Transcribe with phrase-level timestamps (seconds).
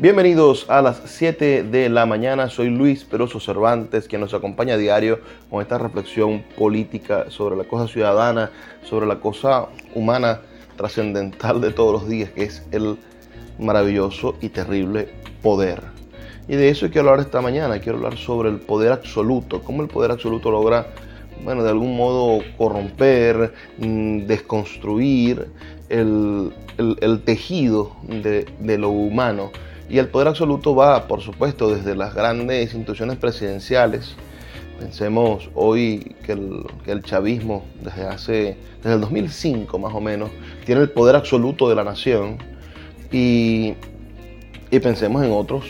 [0.00, 2.48] Bienvenidos a las 7 de la mañana.
[2.48, 7.64] Soy Luis Peroso Cervantes, quien nos acompaña a diario con esta reflexión política sobre la
[7.64, 8.50] cosa ciudadana,
[8.82, 10.40] sobre la cosa humana
[10.78, 12.96] trascendental de todos los días, que es el
[13.58, 15.06] maravilloso y terrible
[15.42, 15.82] poder.
[16.48, 17.78] Y de eso quiero hablar esta mañana.
[17.78, 20.86] Quiero hablar sobre el poder absoluto, cómo el poder absoluto logra,
[21.44, 25.46] bueno, de algún modo corromper, mm, desconstruir
[25.90, 26.54] el,
[27.26, 29.50] tejido de, de lo humano
[29.90, 34.14] y el poder absoluto va, por supuesto, desde las grandes instituciones presidenciales.
[34.78, 40.30] Pensemos hoy que el, chavismo, desde hace, desde el 2005 más o menos,
[40.64, 42.38] tiene el poder absoluto de la nación.
[43.10, 43.74] Y,
[44.70, 45.64] y pensemos en otros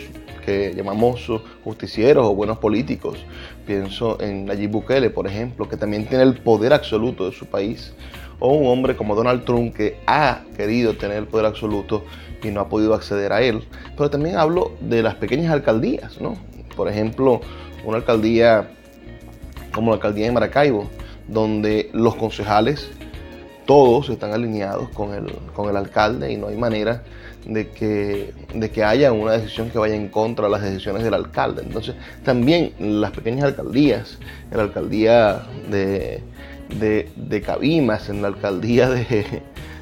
[0.45, 1.27] que llamamos
[1.63, 3.25] justicieros o buenos políticos.
[3.65, 7.93] Pienso en Nayib Bukele, por ejemplo, que también tiene el poder absoluto de su país.
[8.41, 12.03] O un hombre como Donald Trump que ha querido tener el poder absoluto
[12.43, 13.63] y no ha podido acceder a él.
[13.95, 16.35] Pero también hablo de las pequeñas alcaldías, ¿no?
[16.75, 17.39] Por ejemplo,
[17.85, 18.67] una alcaldía
[19.73, 20.89] como la alcaldía de Maracaibo,
[21.27, 22.89] donde los concejales
[23.65, 27.03] todos están alineados con el, con el alcalde y no hay manera
[27.45, 31.13] de que, de que haya una decisión que vaya en contra de las decisiones del
[31.13, 31.63] alcalde.
[31.63, 34.19] Entonces, también las pequeñas alcaldías,
[34.51, 36.21] la alcaldía de,
[36.79, 39.41] de, de Cabimas, en la alcaldía de,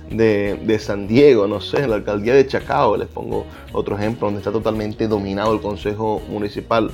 [0.10, 4.52] de, San Diego, no sé, la alcaldía de Chacao, les pongo otro ejemplo, donde está
[4.52, 6.92] totalmente dominado el consejo municipal.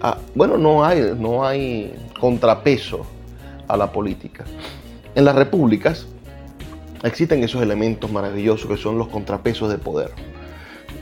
[0.00, 3.06] Ah, bueno, no hay, no hay contrapeso
[3.68, 4.44] a la política.
[5.14, 6.06] En las repúblicas
[7.02, 10.10] existen esos elementos maravillosos que son los contrapesos de poder.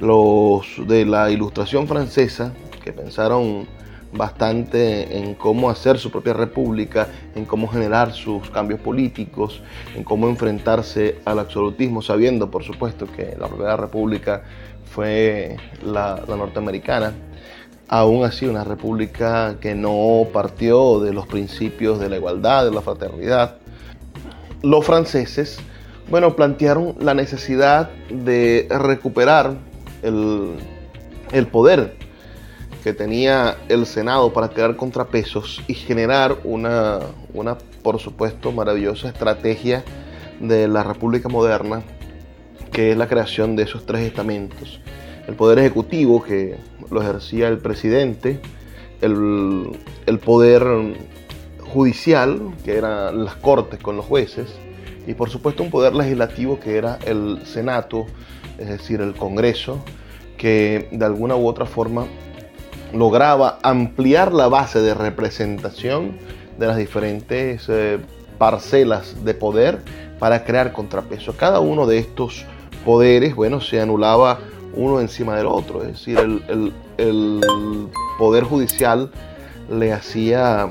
[0.00, 3.66] Los de la ilustración francesa, que pensaron
[4.16, 9.62] bastante en cómo hacer su propia república, en cómo generar sus cambios políticos,
[9.96, 14.44] en cómo enfrentarse al absolutismo, sabiendo por supuesto que la primera república
[14.86, 17.12] fue la, norteamericana,
[17.88, 22.80] aún así una república que no partió de los principios de la igualdad, de la
[22.80, 23.56] fraternidad.
[24.62, 25.58] Los franceses,
[26.08, 29.54] bueno, plantearon la necesidad de recuperar
[30.02, 30.52] el,
[31.32, 32.03] el poder
[32.84, 37.00] que tenía el Senado para crear contrapesos y generar una,
[37.32, 39.82] una, por supuesto, maravillosa estrategia
[40.38, 41.82] de la República Moderna,
[42.72, 44.80] que es la creación de esos tres estamentos.
[45.26, 46.58] El poder ejecutivo, que
[46.90, 48.38] lo ejercía el presidente,
[49.00, 50.62] el, el poder
[51.60, 54.54] judicial, que eran las cortes con los jueces,
[55.06, 58.04] y por supuesto un poder legislativo que era el Senado,
[58.58, 59.82] es decir, el Congreso,
[60.36, 62.06] que de alguna u otra forma
[62.94, 66.12] lograba ampliar la base de representación
[66.58, 67.98] de las diferentes eh,
[68.38, 69.80] parcelas de poder
[70.18, 71.34] para crear contrapesos.
[71.36, 72.46] Cada uno de estos
[72.84, 74.38] poderes, bueno, se anulaba
[74.74, 77.40] uno encima del otro, es decir, el,
[78.18, 79.10] poder judicial
[79.70, 80.68] le hacía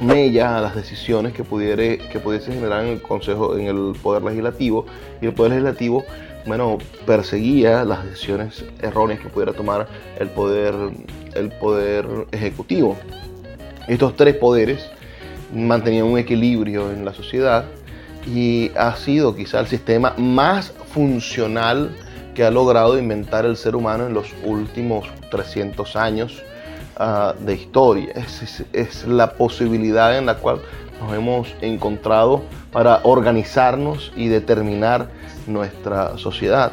[0.00, 4.22] mella a las decisiones que, pudiere, que pudiese generar en el Consejo, en el Poder
[4.22, 4.86] Legislativo,
[5.20, 6.04] y el Poder Legislativo
[6.46, 9.86] bueno, perseguía las decisiones erróneas que pudiera tomar
[10.18, 10.74] el poder,
[11.34, 12.96] el poder ejecutivo.
[13.88, 14.86] Estos tres poderes
[15.54, 17.64] mantenían un equilibrio en la sociedad
[18.26, 21.90] y ha sido quizá el sistema más funcional
[22.34, 26.42] que ha logrado inventar el ser humano en los últimos 300 años
[26.96, 28.12] ah, de historia.
[28.72, 30.60] es la posibilidad en la cual
[31.00, 32.42] nos hemos encontrado
[32.72, 35.08] para organizarnos y determinar
[35.46, 36.72] nuestra sociedad.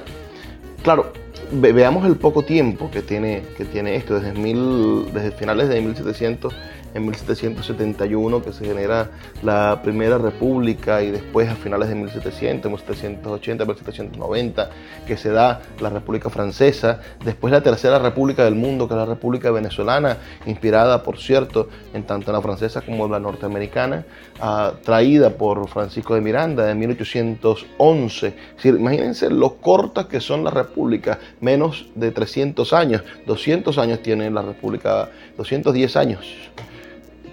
[0.84, 1.12] Claro,
[1.52, 6.53] veamos el poco tiempo que tiene, que tiene esto, desde, mil, desde finales de 1700
[6.97, 9.12] en 1771 que se genera
[9.44, 14.69] la Primera República y después a finales de 1700, 1780, 1790
[15.06, 19.06] que se da la República Francesa, después la Tercera República del mundo que es la
[19.06, 24.06] República Venezolana, inspirada por cierto en tanto la francesa como la norteamericana,
[24.41, 28.34] ah, traída por Francisco de Miranda de 1811.
[28.64, 34.41] imagínense lo cortas que son las repúblicas, menos de 300 años, 200 años tiene la
[34.41, 36.47] República, 210 años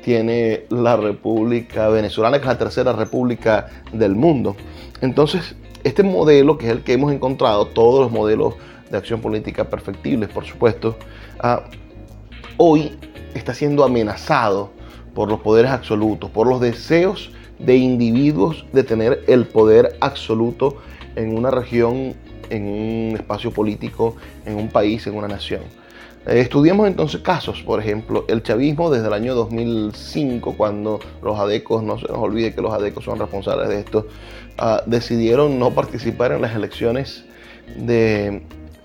[0.05, 4.55] tiene la República Venezolana, que es la tercera república del mundo.
[5.01, 8.55] Entonces, este modelo, que es el que hemos encontrado, todos los modelos
[8.91, 10.97] de acción política perfectibles, por supuesto,
[11.41, 11.65] ah,
[12.59, 12.93] hoy
[13.35, 14.71] está siendo amenazado
[15.15, 20.77] por los poderes absolutos, por los deseos de individuos de tener el poder absoluto
[21.17, 22.15] en una región,
[22.51, 25.63] en un espacio político, en un país, en una nación.
[26.27, 31.83] Eh, estudiemos entonces casos, por ejemplo, el chavismo desde el año 2005, cuando los adecos,
[31.83, 34.07] no se nos olvide que los adecos son responsables de esto,
[34.59, 37.25] ah, decidieron no participar en las elecciones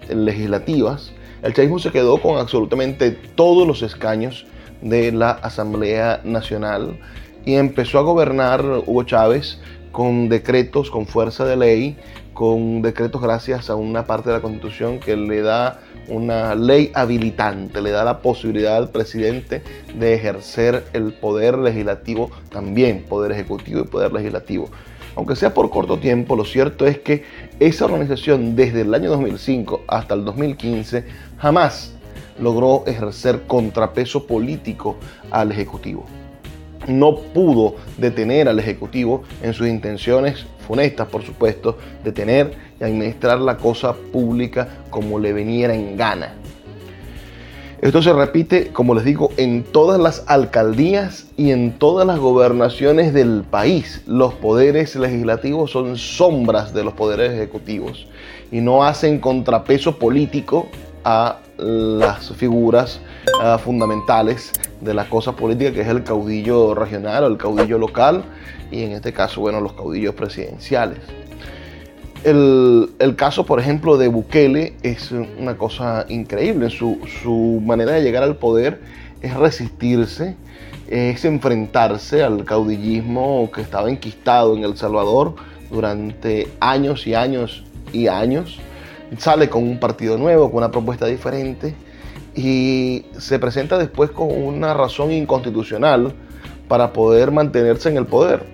[0.10, 1.14] legislativas.
[1.42, 4.46] El chavismo se quedó con absolutamente todos los escaños
[4.82, 7.00] de la Asamblea Nacional
[7.46, 9.60] y empezó a gobernar Hugo Chávez
[9.92, 11.98] con decretos, con fuerza de ley,
[12.34, 15.80] con decretos gracias a una parte de la Constitución que le da
[16.10, 19.62] una ley habilitante, le da la posibilidad al presidente
[19.96, 24.70] de ejercer el poder legislativo también, poder ejecutivo y poder legislativo.
[25.16, 27.24] Aunque sea por corto tiempo, lo cierto es que
[27.60, 31.04] esa organización desde el año 2005 hasta el 2015
[31.38, 31.94] jamás
[32.40, 34.98] logró ejercer contrapeso político
[35.32, 36.06] al Ejecutivo.
[36.88, 43.40] No pudo detener al Ejecutivo en sus intenciones funestas, por supuesto, de tener y administrar
[43.40, 46.36] la cosa pública como le veniera en gana.
[47.82, 53.14] Esto se repite, como les digo, en todas las alcaldías y en todas las gobernaciones
[53.14, 54.04] del país.
[54.06, 58.08] Los poderes legislativos son sombras de los poderes ejecutivos
[58.52, 60.68] y no hacen contrapeso político
[61.06, 63.00] a las figuras
[63.42, 68.24] uh, fundamentales de la cosa política, que es el caudillo regional o el caudillo local,
[68.72, 71.00] y en este caso, bueno, los caudillos presidenciales.
[72.24, 76.70] El, el, caso, por ejemplo, de Bukele es una cosa increíble.
[76.70, 78.82] Su, su, manera de llegar al poder
[79.22, 80.36] es resistirse,
[80.90, 85.36] es enfrentarse al caudillismo que estaba enquistado en El Salvador
[85.72, 88.60] durante años y años y años
[89.18, 91.74] sale con un partido nuevo, con una propuesta diferente
[92.40, 96.14] y se presenta después con una razón inconstitucional
[96.70, 98.46] para poder mantenerse en el poder.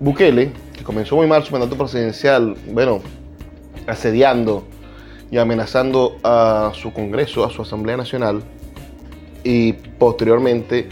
[0.00, 3.02] Bukele, que comenzó muy mal su mandato presidencial, bueno,
[3.86, 4.64] asediando
[5.30, 8.42] y amenazando a su Congreso, a su Asamblea Nacional,
[9.44, 10.88] y posteriormente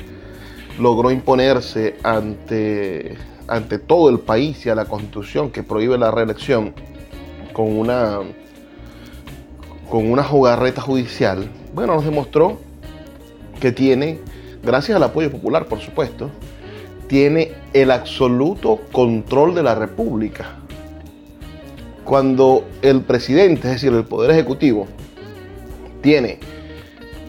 [0.78, 3.16] logró imponerse ante,
[3.48, 6.74] ante todo el país y a la Constitución que prohíbe la reelección
[7.54, 8.18] con una
[9.88, 12.56] con una jugarreta judicial, bueno, nos demostró
[13.60, 14.18] que tiene,
[14.62, 16.30] gracias al apoyo popular, por supuesto,
[17.06, 20.56] tiene el absoluto control de la República.
[22.06, 24.86] Cuando el presidente, es decir, el Poder Ejecutivo,
[26.00, 26.38] tiene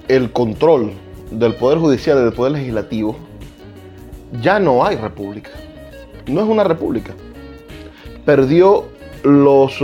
[0.08, 0.94] el control
[1.30, 3.18] del Poder Judicial y del Poder Legislativo,
[4.42, 5.52] ya no hay república.
[6.26, 7.12] No es una república.
[8.24, 8.86] Perdió
[9.24, 9.78] los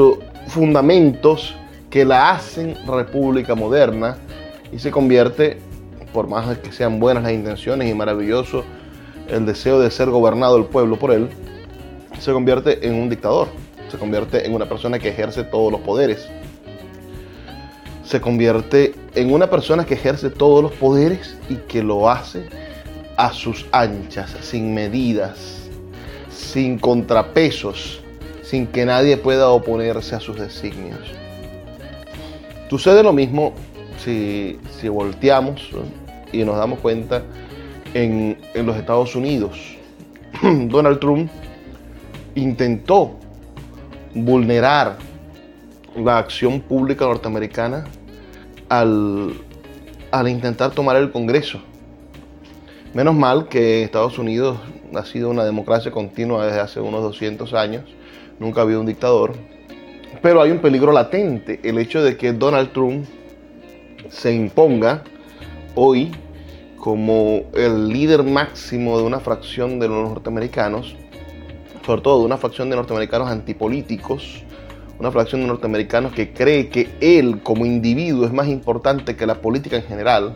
[0.47, 1.53] fundamentos
[1.89, 4.15] que la hacen república moderna
[4.73, 5.57] y se convierte,
[6.13, 8.63] por más que sean buenas las intenciones y maravilloso
[9.29, 11.29] el deseo de ser gobernado el pueblo por él,
[12.19, 13.47] se convierte en un dictador,
[13.89, 16.27] se convierte en una persona que ejerce todos los poderes,
[18.03, 22.45] se convierte en una persona que ejerce todos los poderes y que lo hace
[23.15, 25.69] a sus anchas, sin medidas,
[26.29, 28.01] sin contrapesos,
[28.41, 30.99] sin que nadie pueda oponerse a sus designios.
[32.69, 33.53] Sucede lo mismo
[34.03, 34.59] si,
[34.89, 35.69] volteamos
[36.31, 37.23] y nos damos cuenta
[37.93, 39.77] en, en los Estados Unidos.
[40.41, 41.29] Donald Trump
[42.35, 43.15] intentó
[44.13, 44.97] vulnerar
[45.95, 47.85] la acción pública norteamericana
[48.69, 49.33] al,
[50.11, 51.61] al, intentar tomar el Congreso.
[52.93, 54.57] Menos mal que Estados Unidos
[54.95, 57.83] ha sido una democracia continua desde hace unos 200 años,
[58.39, 59.33] nunca ha habido un dictador,
[60.21, 63.05] pero hay un peligro latente, el hecho de que Donald Trump
[64.09, 65.03] se imponga
[65.75, 66.11] hoy
[66.77, 70.95] como el líder máximo de una fracción de los norteamericanos,
[71.85, 74.43] sobre todo de una fracción de norteamericanos antipolíticos,
[74.99, 79.35] una fracción de norteamericanos que cree que él como individuo es más importante que la
[79.35, 80.35] política en general,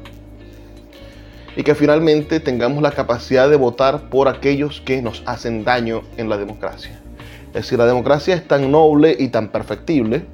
[1.57, 6.29] y que finalmente tengamos la capacidad de votar por aquellos que nos hacen daño en
[6.29, 7.01] la democracia.
[7.47, 10.25] Es decir, la democracia es tan noble y tan perfectible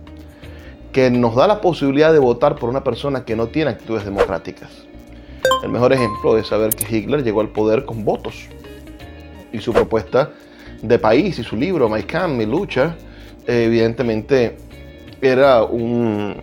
[0.94, 4.70] que nos da la posibilidad de votar por una persona que no tiene actitudes democráticas.
[5.64, 8.48] El mejor ejemplo es saber que Hitler llegó al poder con votos.
[9.52, 10.30] Y su propuesta
[10.82, 12.96] de país y su libro, My Kampf, Mi Lucha,
[13.48, 14.58] evidentemente
[15.20, 16.42] era un,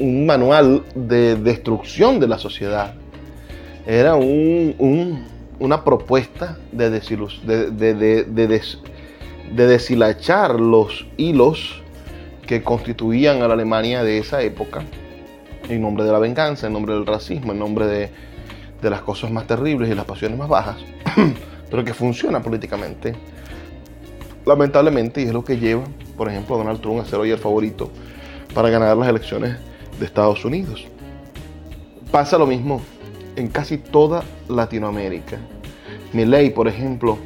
[0.00, 2.94] manual de destrucción de la sociedad.
[3.86, 11.82] Era una propuesta de, desilus, de, de, de deshilachar los hilos
[12.50, 14.82] que constituían a la Alemania de esa época
[15.68, 18.10] en nombre de la venganza, en nombre del racismo, en nombre de,
[18.90, 20.78] las cosas más terribles y las pasiones más bajas,
[21.70, 23.14] pero que funciona políticamente.
[24.44, 25.84] Lamentablemente, y es lo que lleva,
[26.16, 27.88] por ejemplo, a Donald Trump a ser hoy el favorito
[28.52, 29.56] para ganar las elecciones
[30.00, 30.88] de Estados Unidos.
[32.10, 32.82] Pasa lo mismo
[33.36, 35.38] en casi toda Latinoamérica.
[36.12, 37.16] ley, por ejemplo,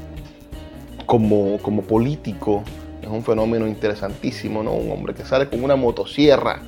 [1.07, 2.63] como, como político
[3.05, 4.73] es un fenómeno interesantísimo, ¿no?
[4.73, 6.61] Un hombre que sale con una motosierra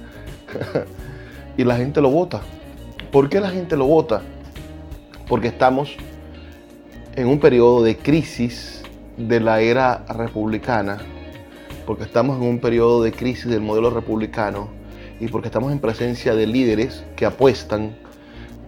[1.56, 2.42] y la gente lo vota.
[3.10, 4.22] ¿Por qué la gente lo vota?
[5.26, 5.96] Porque estamos
[7.14, 8.82] en un periodo de crisis
[9.16, 10.98] de la era republicana,
[11.86, 14.68] porque estamos en un periodo de crisis del modelo republicano
[15.18, 17.96] y porque estamos en presencia de líderes que apuestan,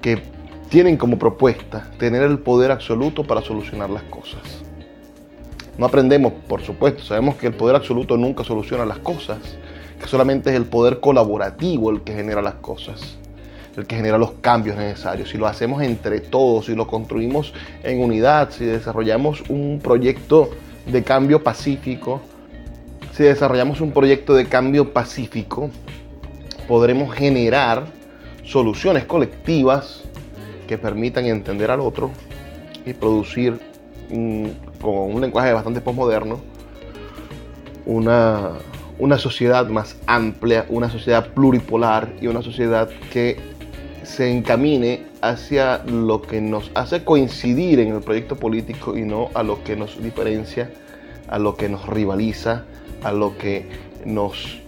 [0.01, 0.23] que
[0.71, 4.68] tienen como propuesta tener el poder absoluto para solucionar las cosas.
[5.79, 9.39] No aprendemos, por supuesto, sabemos que el poder absoluto nunca soluciona las cosas,
[10.01, 13.17] que solamente es el poder colaborativo el que genera las cosas,
[13.77, 15.31] el que genera los cambios necesarios.
[15.31, 17.55] Si lo hacemos entre todos, si lo construimos
[17.85, 20.51] en unidad, si desarrollamos un proyecto
[20.85, 22.21] de cambio pacífico,
[23.13, 25.71] si desarrollamos un proyecto de cambio pacífico,
[26.67, 27.87] podremos generar
[28.43, 30.03] soluciones colectivas
[30.67, 32.11] que permitan entender al otro
[32.85, 33.61] y producir
[34.81, 36.41] con un lenguaje bastante postmoderno
[37.89, 38.51] una,
[38.99, 43.39] una sociedad más amplia, una sociedad pluripolar y una sociedad que
[44.05, 49.43] se encamine hacia lo que nos hace coincidir en el proyecto político y no a
[49.43, 50.71] lo que nos diferencia,
[51.29, 52.65] a lo que nos rivaliza,
[53.03, 53.69] a lo que
[54.05, 54.61] nos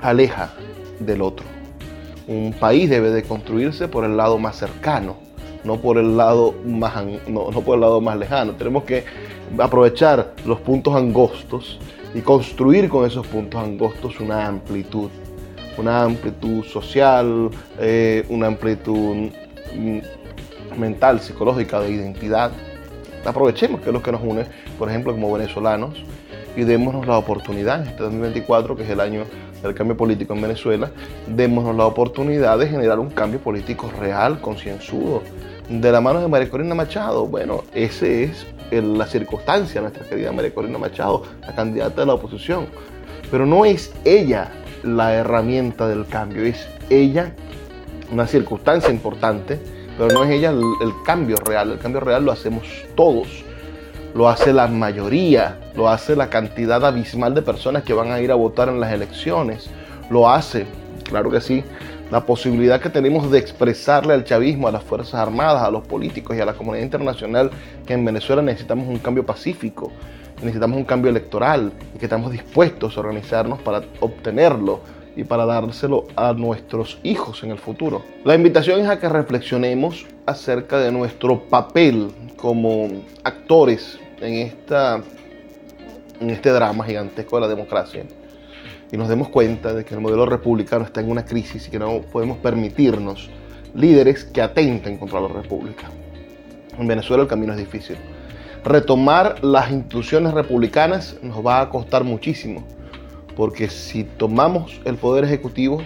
[0.00, 0.52] aleja
[1.00, 1.44] del otro.
[2.28, 5.16] Un país debe de construirse por el lado más cercano,
[5.64, 8.52] no por el lado más, no, por el lado más lejano.
[8.52, 9.04] Tenemos que
[9.58, 11.78] aprovechar los puntos angostos
[12.14, 15.10] y construir con esos puntos angostos una amplitud,
[15.76, 19.30] una amplitud social, eh, una amplitud
[19.74, 22.50] mm, mental, psicológica, de identidad.
[23.24, 24.46] Aprovechemos que es lo que nos une,
[24.78, 26.02] por ejemplo, como venezolanos,
[26.56, 29.24] y démonos la oportunidad en este 2024, que es el año
[29.62, 30.90] del cambio político en Venezuela,
[31.26, 35.22] démonos la oportunidad de generar un cambio político real, concienzudo,
[35.68, 37.26] de la mano de María Corina Machado.
[37.26, 42.66] Bueno, esa es la circunstancia, nuestra querida María Corina Machado, la candidata de la oposición.
[43.30, 44.50] Pero no es ella
[44.82, 47.34] la herramienta del cambio, es ella
[48.10, 49.58] una circunstancia importante,
[49.98, 51.72] pero no es ella el, el cambio real.
[51.72, 53.44] El cambio real lo hacemos todos,
[54.14, 58.30] lo hace la mayoría, lo hace la cantidad abismal de personas que van a ir
[58.30, 59.70] a votar en las elecciones,
[60.10, 60.66] lo hace,
[61.04, 61.62] claro que sí,
[62.10, 66.36] la posibilidad que tenemos de expresarle al chavismo, a las Fuerzas Armadas, a los políticos
[66.36, 67.50] y a la comunidad internacional
[67.86, 69.92] que en Venezuela necesitamos un cambio pacífico,
[70.40, 74.80] necesitamos un cambio electoral y que estamos dispuestos a organizarnos para obtenerlo
[75.16, 78.02] y para dárselo a nuestros hijos en el futuro.
[78.24, 82.88] La invitación es a que reflexionemos acerca de nuestro papel como
[83.24, 85.02] actores en, esta,
[86.20, 88.04] en este drama gigantesco de la democracia
[88.90, 91.78] y nos demos cuenta de que el modelo republicano está en una crisis y que
[91.78, 93.28] no podemos permitirnos
[93.74, 95.90] líderes que atenten contra la república.
[96.78, 97.96] En Venezuela el camino es difícil.
[98.64, 102.64] Retomar las instituciones republicanas nos va a costar muchísimo,
[103.36, 105.82] porque si tomamos el poder ejecutivo,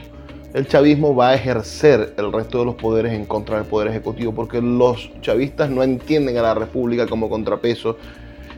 [0.55, 4.35] el chavismo va a ejercer el resto de los poderes en contra del poder ejecutivo,
[4.35, 7.97] porque los chavistas no entienden a la república como contrapeso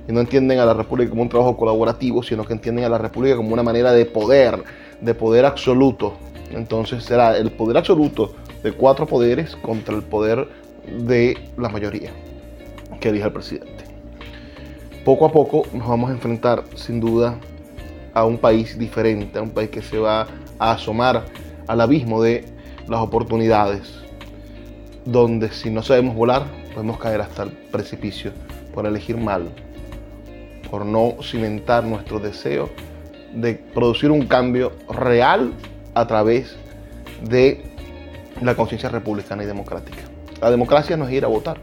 [0.08, 2.98] y no entienden a la República como un trabajo colaborativo, sino que entienden a la
[2.98, 4.62] República como una manera de poder,
[5.00, 6.14] de poder absoluto.
[6.50, 10.48] Entonces será el poder absoluto de cuatro poderes contra el poder
[10.86, 12.10] de la mayoría
[13.00, 13.84] que elija el presidente.
[15.04, 17.38] Poco a poco nos vamos a enfrentar sin duda
[18.12, 20.26] a un país diferente, a un país que se va
[20.58, 21.24] a asomar
[21.66, 22.44] al abismo de
[22.88, 23.92] las oportunidades,
[25.04, 28.32] donde si no sabemos volar podemos caer hasta el precipicio
[28.74, 29.48] por elegir mal
[30.74, 32.68] por no cimentar nuestro deseo
[33.32, 35.52] de producir un cambio real
[35.94, 36.56] a través
[37.22, 37.62] de
[38.40, 40.02] la conciencia republicana y democrática.
[40.40, 41.58] La democracia no es ir a votar.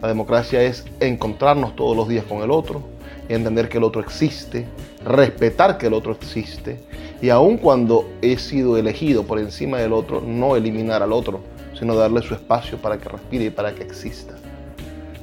[0.00, 2.82] La democracia es encontrarnos todos los días con el otro
[3.28, 4.66] y entender que el otro existe,
[5.04, 6.78] respetar que el otro existe
[7.20, 11.40] y aun cuando he sido elegido por encima del otro, no eliminar al otro,
[11.78, 14.34] sino darle su espacio para que respire y para que exista.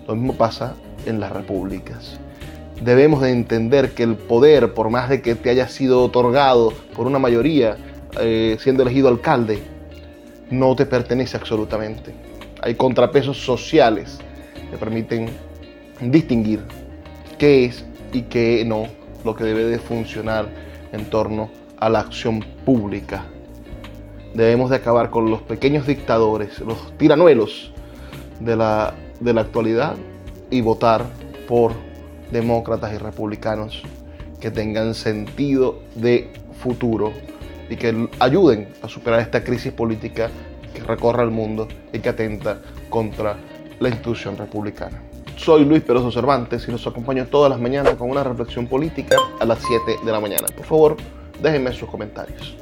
[0.08, 2.20] Lo mismo pasa en las repúblicas
[2.84, 7.08] debemos de entender que el poder, por más de que te haya sido otorgado por
[7.08, 7.78] una mayoría,
[8.20, 9.60] eh, siendo elegido alcalde,
[10.50, 12.14] no te pertenece absolutamente.
[12.62, 14.20] Hay contrapesos sociales
[14.70, 15.30] que permiten
[16.02, 16.62] distinguir
[17.38, 18.88] qué es y qué no
[19.24, 20.48] lo que debe de funcionar
[20.92, 21.50] en torno
[21.84, 23.26] a la acción pública.
[24.34, 27.74] Debemos de acabar con los pequeños dictadores, los tiranuelos
[28.40, 29.98] de la, de la actualidad
[30.50, 31.06] y votar
[31.46, 31.74] por
[32.32, 33.84] demócratas y republicanos
[34.40, 37.12] que tengan sentido de futuro
[37.70, 40.30] y que ayuden a superar esta crisis política
[40.74, 43.36] que recorre el mundo y que atenta contra
[43.82, 45.02] la institución republicana.
[45.36, 49.44] Soy Luis Peroso Cervantes y los acompaño todas las mañanas con una reflexión política a
[49.44, 50.48] las 7 de la mañana.
[50.56, 50.98] Por favor,
[51.42, 52.56] déjenme sus comentarios.